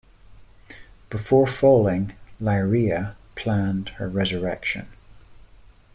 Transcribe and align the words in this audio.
Before 1.11 1.45
falling, 1.45 2.15
Illyria 2.39 3.15
planned 3.35 3.89
her 3.99 4.09
resurrection. 4.09 4.87